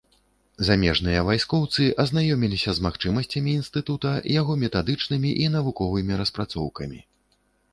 [0.67, 6.99] Замежныя вайскоўцы азнаёміліся з магчымасцямі інстытута, яго метадычнымі і навуковымі распрацоўкамі.